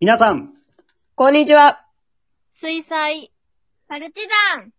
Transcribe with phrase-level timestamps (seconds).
[0.00, 0.52] 皆さん、
[1.16, 1.84] こんにちは。
[2.54, 3.32] 水彩、
[3.88, 4.72] パルチザン、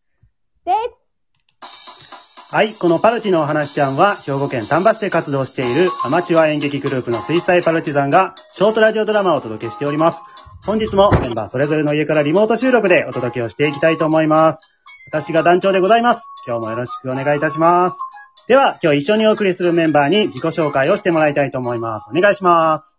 [2.50, 10.24] はい、このパルチのお話ちゃんは、兵庫県丹波市で活動しているアマチュア演劇グループの水彩パルチザンが、ショートラジオドラマをお届けしております。
[10.66, 14.62] 本日もメンバーそれぞれの家からリモート収録でお届けをしていきたいと思います。
[15.08, 16.30] 私が団長でございます。
[16.48, 18.00] 今日もよろしくお願いいたします。
[18.48, 22.10] では、今日一緒にお送りするメンバーに自己紹介をしてもらいたいと思います。
[22.10, 22.99] お願いします。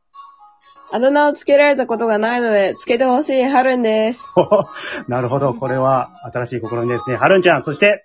[0.93, 4.29] あだ名をつけられたことがないので、つけてほしいはるんです。
[4.33, 4.65] ほ ほ
[5.09, 5.55] なるほど。
[5.55, 7.17] これは新しい試みですね。
[7.17, 8.05] はるんちゃん、そして、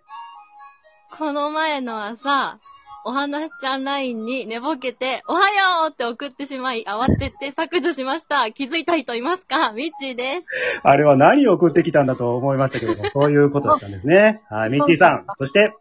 [1.17, 2.59] この前の朝、
[3.08, 8.49] お話ちゃんラインに寝ぼけて、おはようって送ってしまい、慌てて削除しました。
[8.53, 9.72] 気づいた人いますか？
[9.72, 10.81] ミッチーです。
[10.83, 14.41] あれは何を送ってきたんだと思いましたけども、そういうことだったんですね。
[14.49, 15.25] はい、ミッキーさん。
[15.38, 15.73] そして、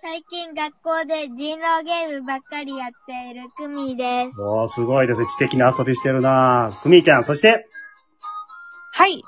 [0.00, 4.40] 最近学校で人狼ゲームばっかりやっているクミです。
[4.40, 5.26] おー、すごいですね。
[5.26, 6.82] 知的な遊びしてるなぁ。
[6.82, 7.66] くみーちゃん、そして、
[8.92, 9.24] はい。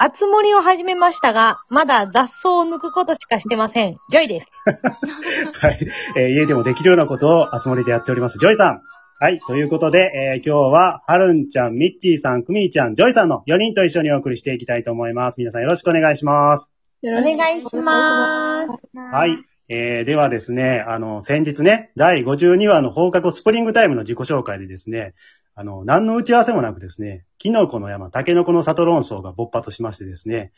[0.00, 3.94] あつ森を始めましたが、まだ雑草を抜くことしかしてません。
[4.10, 4.48] ジョイです。
[5.60, 5.78] はい、
[6.16, 8.38] えー家でもできるようなことを、あつ森でやっております。
[8.40, 8.80] ジョイさん。
[9.20, 15.38] はい、ということで、えー今日は、はるんちゃん、ミッチーさん、くみーちゃん、ジョイさんの4人と一緒にお送りしていきたいと思います。
[15.38, 16.72] 皆さんよろしくお願いします。
[17.04, 18.68] おお願いします。
[19.12, 19.38] はい。
[19.68, 25.14] えー、ではですね、あの、先日ね、第52話の放課後スプリングタイムの自己紹介でですね、
[25.54, 30.52] あの、何の打ち合わせもなくですね、キノコの山、タケノコの里論争が勃発しましてですね、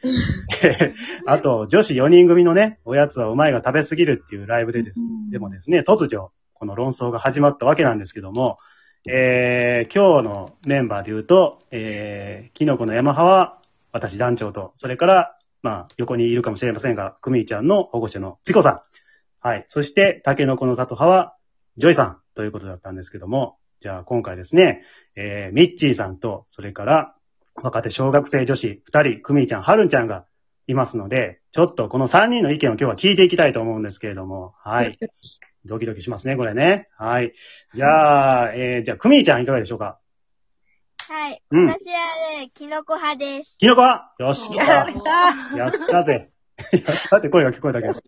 [1.26, 5.00] あと、女子4人組のね、おやつはうまいが食べすぎるっていうライブでです
[5.30, 8.58] でもですね、突如、この論争が始まったわけなんですけども、
[9.08, 13.58] えー、今日のメンバーで言うと、えー、キノコの山派は、
[13.92, 18.80] 私団長と、それから、まあ、横にいるかもしれませんが、クミーちゃんの保護者のチコさん。
[19.40, 19.64] はい。
[19.68, 21.36] そして、タケノコの里派は、
[21.76, 24.82] ジョイさんということだったんですけども、じゃあ今回ですね、
[25.16, 27.14] えー、ミッチーさんと、それから、
[27.54, 30.26] 若手小学生女子二人、クミーちゃん、ハルンちゃんが
[30.66, 34.98] いますので、ちょっとこの三人の意見を今日は聞いていきたいと思うんですけれども、はい。
[35.64, 36.88] ドキドキしますね、これね。
[36.96, 37.32] はい。
[37.74, 39.98] じゃあ、えー、じゃあ、クミーちゃんいかがでしょうか？
[41.10, 41.42] はい。
[41.50, 41.96] うん私は
[42.38, 43.56] ね、キノコ派です。
[43.58, 43.80] キノコ？
[43.80, 46.30] はよし、来たやったやったぜ。
[46.72, 47.94] やったって声が聞こえたけど。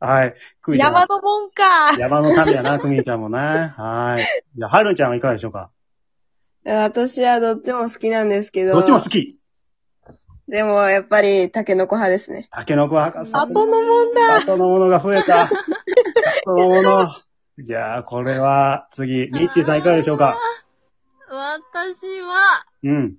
[0.00, 0.34] はい。
[0.60, 1.96] クミちゃん山のもんか。
[1.98, 3.38] 山の民やな、クミちゃんもね。
[3.38, 4.26] はい。
[4.54, 5.70] じゃあ、ハルンちゃんはいかがでしょうか？
[6.66, 8.74] 私はどっちも好きなんですけど。
[8.74, 9.40] どっちも好き。
[10.46, 12.48] でも、やっぱり、タケノコ派ですね。
[12.50, 13.30] タケノコ博士。
[13.30, 14.40] 里のもんだ。
[14.40, 15.46] 里のものが増えた。
[15.46, 15.56] 里
[16.46, 17.08] のもの。
[17.58, 20.38] じゃあ、これは、次、ミッチーさんいかがでしょうか？
[21.30, 23.16] 私は、うん。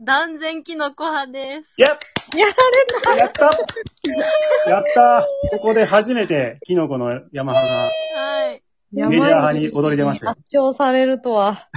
[0.00, 1.74] 断然キノコ派です。
[1.78, 1.98] やっ
[2.36, 3.44] やられやった
[4.70, 8.62] やったここで初めて、キノコの山派が、はい。
[8.94, 9.08] た。
[9.08, 11.68] メディア派に踊り出ましたよ圧勝されるとは。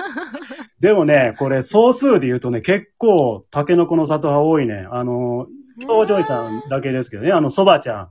[0.80, 4.86] でもね、これ、総数で言うとね、結構、タケノコの里派多いね。
[4.90, 5.46] あの、
[5.78, 8.10] 伊藤ジョイさんだけですけどね、あの、そばちゃん、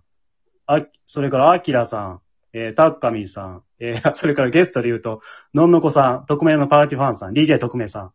[0.67, 2.21] あ、それから、あきらさん、
[2.53, 5.21] えー、タッカミーさん、えー、 それからゲストで言うと、
[5.53, 8.11] のんのこさん、匿名のパーティファンさん、DJ 特命さ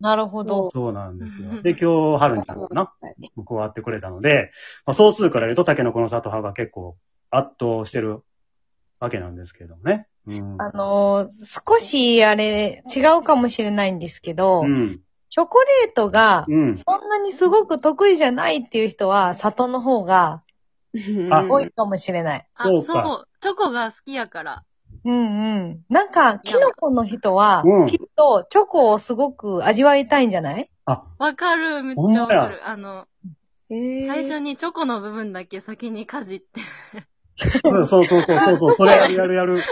[0.00, 0.70] なるほどん。。
[0.70, 1.62] そうなんですよ。
[1.62, 2.92] で、今日、春にかな、
[3.46, 4.50] 加わってくれたので、
[4.84, 6.96] まあ、総数から言うと、タケノコの里派が結構、
[7.30, 8.22] 圧倒してる
[9.00, 10.06] わけなんですけれどもね。
[10.26, 10.56] うん。
[10.60, 11.30] あのー
[11.68, 15.00] 少しあれ、違うかもしれないんですけど、うん。
[15.28, 16.76] チョコレートが、うん。
[16.76, 20.42] そんなにすごく得意じゃないっていう人は、里の方が
[21.30, 22.46] あうん多いかもしれない。
[22.58, 23.28] あ、 そうかそう。
[23.40, 24.62] チョコが好きやから。
[25.04, 25.18] うんう
[25.74, 25.84] ん。
[25.88, 30.70] なんか、キノコの人はうん、きっとチョコをすごごく味わいたいんじゃない？
[30.86, 32.66] わかる、めっちゃわかる。
[32.68, 33.06] あの、
[33.70, 36.60] えー最初にチョコの部分だけ先にかじって。
[37.64, 39.62] そうそうそうそうそうそう、それやるやるやる。
[39.62, 39.68] チ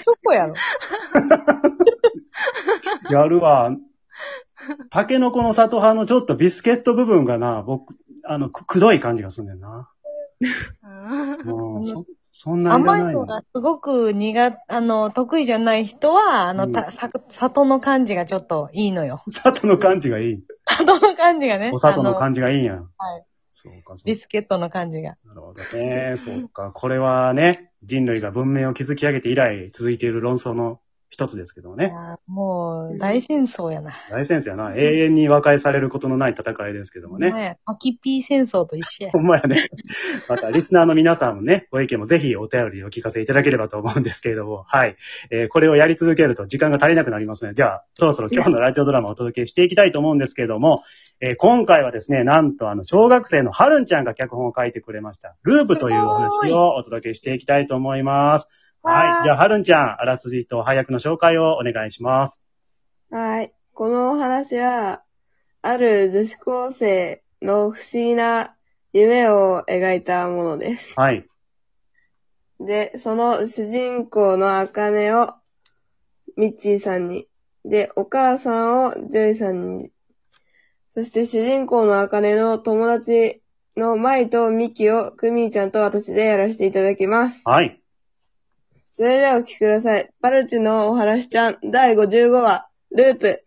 [0.00, 0.54] ョコやろ。
[3.10, 3.70] やるわ。
[4.90, 7.94] タケノコの里派のちょっとビスケット部分がな、僕、
[8.32, 9.90] あの、く、くどい感じがすんねんな。
[10.40, 13.06] うんうん、そ、そんなんいらないの。
[13.06, 19.24] 甘いのがすごく苦、あの、得意じゃない人は、あの、うんた、さ、里の感じがちょっといいのよ。
[19.28, 20.44] 里の感じがいい。
[20.64, 21.72] 里の感じがね。
[21.74, 22.18] お里のじ。
[22.20, 22.74] 感じがいいんや。
[22.74, 23.24] はい。
[23.50, 25.16] そうか、そうビスケットの感じが。
[25.26, 26.14] なるほどね。
[26.16, 26.70] そうか。
[26.70, 30.78] これはね、人類が文明を築き上げて以来続いている論争の
[31.10, 31.92] 一つですけどもね。
[32.28, 33.92] もう、大戦争やな。
[34.10, 34.74] 大先生やな。
[34.76, 37.32] 永遠に和解されることのない戦いですけどもね。
[37.32, 37.58] ね。
[37.66, 39.18] パキピー戦争と一緒や ほ。
[39.18, 39.56] んまやね。
[40.28, 44.96] また、リスナーの皆さんもね、 ご意見もぜひお便りお聞かせいただければと思うんですけれども、はい。
[45.30, 50.84] えーこれをやり続けると時間が足りなくなりますので、では、そろそろ今日のラジオドラマをお届けしていきたいと思うんですけれども、
[51.20, 58.48] えー今回はですね、なんとあの、小学生のはるんちゃんが脚本を書いてくれました、ループというお話をお届けしていきたいと思います。
[58.82, 59.24] はい。
[59.24, 62.42] じゃあ、はるんちゃん、あらすじと配役の紹介をお願いします。
[63.10, 63.52] はい。
[63.74, 65.02] このお話は、
[65.62, 68.56] ある女子高生の不思議な
[68.92, 70.94] 夢を描いたものです。
[70.98, 71.26] はい。
[72.58, 75.34] で、その主人公のあかねを
[76.36, 77.26] ミッチーさんに、
[77.64, 79.90] で、お母さんをジョイさんに、
[80.94, 83.42] そして主人公のあかねの友達
[83.76, 87.42] のマイとミキをクミーちゃんと私でやらせていただきます。
[87.48, 87.79] はい。
[88.92, 90.10] それではお聞きください。
[90.20, 93.44] パルチのお話ちゃん第55話、ループ。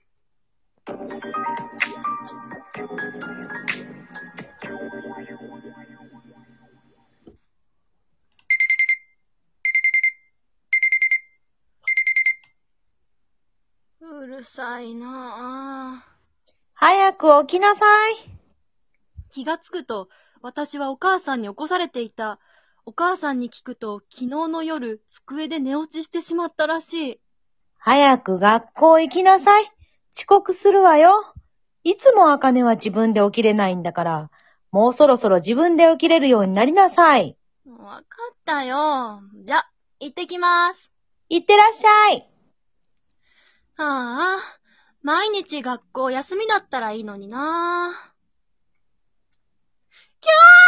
[14.00, 16.14] うるさいなぁ。
[16.74, 18.16] 早く起きなさい。
[19.30, 20.08] 気がつくと、
[20.42, 22.40] 私はお母さんに起こされていた。
[22.86, 27.22] お母さんに聞くと、昨日の夜、机で寝落ちしてしまったらしい。
[27.78, 29.64] 早く学校行きなさい。
[30.16, 31.34] 遅刻するわよ。
[31.86, 34.32] いつもあかねは自分で起きれないんだから、
[34.72, 37.38] もうそろそろ自分で起きれるようになりなさい。
[37.66, 39.22] わかったよ。
[39.42, 39.64] じゃ、
[40.02, 40.92] 行ってきます。
[41.30, 42.30] 行ってらっしゃい。
[43.78, 44.60] ああ、
[45.02, 47.94] 毎日学校休みだったらいいのにな
[50.20, 50.63] きゃ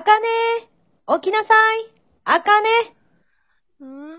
[0.00, 0.26] あかね
[1.20, 1.90] 起きなさい。
[2.24, 4.16] あかねーうー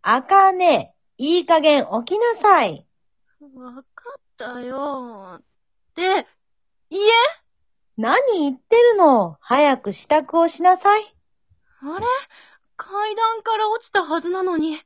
[0.00, 2.86] あかねいい加減起きなさい。
[3.42, 3.82] ん、わか
[4.18, 5.40] ったよ。
[5.40, 5.42] っ
[5.94, 6.26] て、
[6.88, 7.10] いえ
[7.98, 9.36] 何言ってるの？
[9.42, 11.02] 早く支度をしなさい。
[11.82, 12.06] あれ？
[12.78, 14.78] 階段から落ちたはずなのに、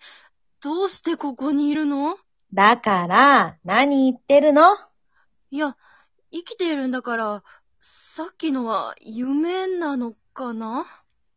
[0.64, 2.16] どうしてここにいるの？
[2.52, 4.76] だから、何言ってるの？
[5.52, 5.76] いや、
[6.32, 7.44] 生きているんだから、
[8.16, 10.86] さっきのは夢なのかな？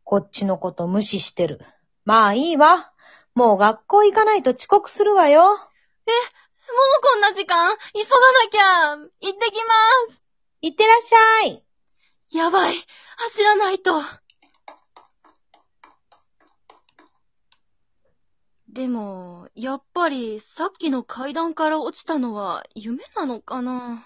[0.02, 1.60] こっちのこと無視してる。
[2.06, 2.90] まあいいわ。
[3.34, 5.42] もう学校行かないと遅刻するわよ。
[5.42, 5.58] もう
[7.02, 7.76] こんな時間？
[7.92, 9.56] 急がなきゃ行ってき
[10.08, 10.22] ます
[10.62, 11.62] 行ってらっしゃい。
[12.32, 12.76] やばい
[13.18, 14.00] 走らないと
[18.70, 24.02] でも、やっぱりさっきの階段から落ちたのは夢なのかな？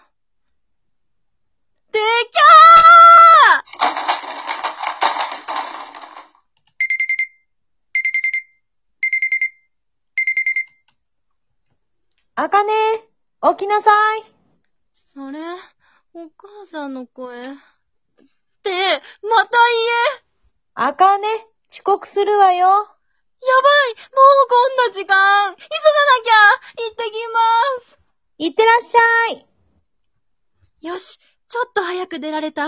[1.95, 2.43] できゃ
[12.35, 12.73] あかね
[13.43, 14.23] 起きなさい。
[15.17, 15.39] ーあれ？
[16.15, 17.53] お母さんの声。
[17.53, 17.55] っ
[18.65, 18.71] て、
[19.23, 19.57] また
[20.75, 21.29] あかね
[21.71, 22.67] 遅刻するわよ。
[22.67, 25.69] 家やばいもうこんな時間急がな
[26.25, 26.33] きゃ
[26.83, 27.39] 行ってきま
[27.87, 27.99] す
[28.39, 29.01] 行ってらっしゃ
[29.35, 29.47] い。
[30.89, 31.21] よし、
[31.55, 32.67] ちょっと早く出られた。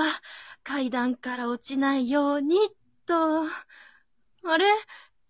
[0.62, 2.56] 階段から落ちないように、
[3.04, 3.42] と。
[3.42, 3.48] あ
[4.58, 4.64] れ？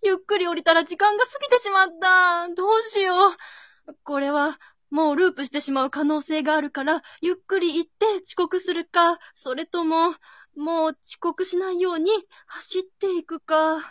[0.03, 2.51] ゆっくり降りたら時間が過ぎてしまった。
[2.55, 3.97] どうしよう。
[4.05, 4.59] これは、
[4.91, 10.15] もうループしてしまう可能性があるから、ゆっくり行って遅刻するか、それとも、
[10.55, 12.11] もう遅刻しないように
[12.45, 13.77] 走っていくか。
[13.77, 13.87] うわー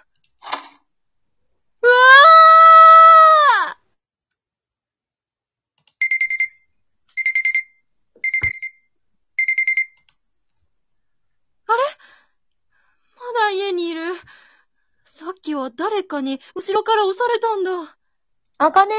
[11.68, 11.82] あれ
[13.16, 14.14] まだ家にいる。
[15.06, 17.98] さっきは誰かに後ろから押されたんだ。
[18.58, 18.94] あかね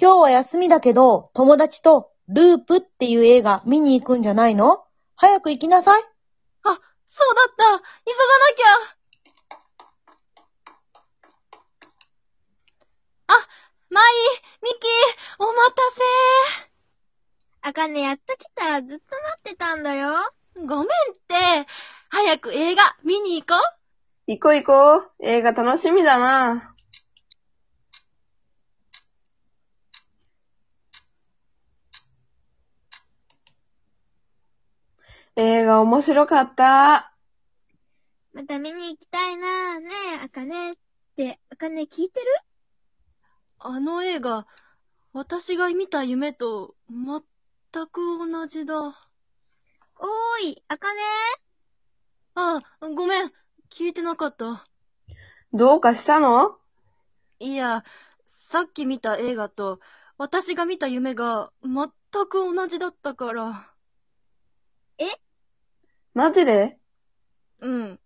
[0.00, 4.84] 今日は休みだけど、友達とループっていう映画見に行くんじゃないの？
[5.14, 6.02] 早く行きなさい。
[6.02, 6.06] あ、
[6.64, 6.80] そうだっ
[7.56, 7.82] た急がな
[8.54, 13.48] きゃあ、
[13.90, 14.04] マイ、
[14.62, 14.86] ミキ、
[15.38, 15.82] お待た
[17.68, 18.80] あかねやっと来た。
[18.80, 20.12] ずっと待ってたんだよ。
[20.54, 20.86] せごめんっ
[21.26, 21.66] て。
[22.08, 23.54] 早く映画見に行こ
[24.28, 24.30] う。
[24.30, 25.10] 行こう行こう。
[25.28, 26.72] 映画楽しみだな。
[35.34, 37.12] 映画面白かった。
[38.34, 39.80] また見に行きたいな。
[39.80, 40.76] ねえ、あかねっ
[41.16, 42.26] て、あかね聞いてる？
[43.58, 44.46] あの映画、
[45.12, 47.22] 私が見た夢と全
[47.88, 48.80] く同じだ。
[48.80, 51.00] おーい、あかね
[52.36, 52.60] あ、
[52.94, 53.32] ごめん。
[53.70, 54.64] 聞いてなかった。
[55.56, 56.58] どうかしたの？
[57.38, 57.82] いや、
[58.26, 59.80] さっき見た映画と
[60.18, 61.90] 私が見た夢が全
[62.26, 63.72] く同じだったから。
[66.12, 66.78] マジで？
[67.60, 68.00] うん。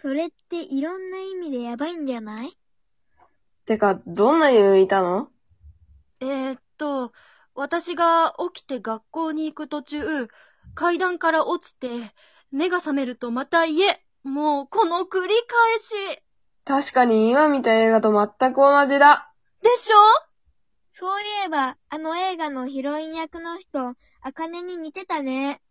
[0.00, 2.56] それっていろんな意味でやばいんじゃない？
[3.64, 5.28] てか、どんな夢見たの？
[6.20, 7.12] えー、っと、
[7.56, 10.28] 私が起きて学校に行く途中、
[10.74, 11.88] 階段から落ちて、
[12.52, 14.00] 目が覚めるとまた家。
[14.22, 16.22] もう、この繰り返し。
[16.66, 19.32] 確かに今見た映画と全く同じだ。
[19.62, 19.96] でしょ？
[20.90, 25.62] そういえば、あの映画のヒロイン役の人、アカネに似てたね。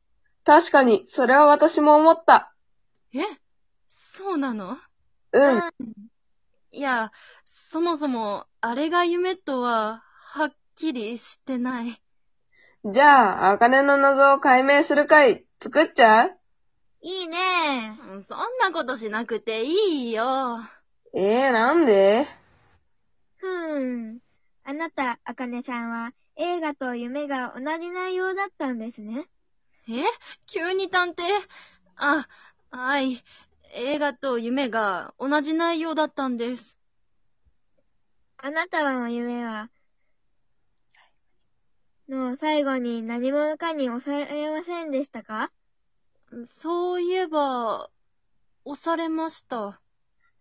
[0.46, 2.56] 確かに、それは私も思った。
[3.14, 3.20] え？
[3.90, 4.78] そうなの？
[5.34, 5.62] うん。
[6.72, 7.12] いや、
[7.44, 12.02] そもそも、あれが夢とは、はっきりしてない。
[12.86, 16.38] じゃあ、あかねの謎を解明する回、作っちゃう？
[17.02, 17.98] いいね。
[18.28, 20.60] そんなことしなくていいよ。
[21.18, 22.28] ええー、なんで？
[23.38, 24.20] ふーん。
[24.66, 29.26] あなた、あかねさんは、映画と夢が同じ内容だったんですね。
[29.88, 30.04] え？
[30.46, 31.24] 急に探偵？
[31.96, 32.28] あ、
[32.70, 33.24] はい。
[33.72, 36.76] 映画と夢が同じ内容だったんです。
[38.36, 39.70] あなたの夢は、
[42.10, 45.50] の最後に何者かに押されませんでしたか？
[46.44, 47.90] そういえば、
[48.66, 49.80] 押されました。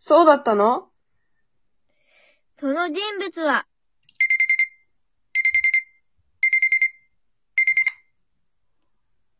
[0.07, 0.91] そうだったの？
[2.61, 3.65] その人物は、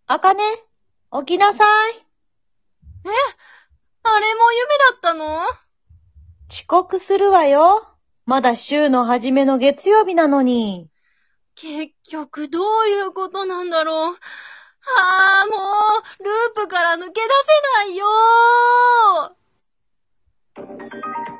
[0.07, 0.43] あかね、
[1.27, 2.07] 起きなさい。
[4.05, 5.43] あれも夢だったの？
[6.51, 7.87] 遅刻するわよ。
[8.25, 10.89] まだ週の初めの月曜日なのに。
[11.57, 14.15] 結局どういうことなんだろう？
[14.15, 14.19] は
[15.43, 15.57] あ、も
[15.99, 17.21] う、ループから抜け出せ
[17.91, 18.07] ないよ。
[20.57, 20.95] Thank
[21.29, 21.34] you.